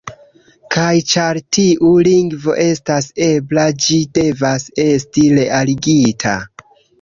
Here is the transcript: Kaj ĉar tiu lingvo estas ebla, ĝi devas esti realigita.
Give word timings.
Kaj 0.75 0.93
ĉar 1.09 1.39
tiu 1.57 1.91
lingvo 2.07 2.55
estas 2.63 3.09
ebla, 3.27 3.67
ĝi 3.85 3.99
devas 4.19 4.67
esti 4.87 5.27
realigita. 5.37 6.35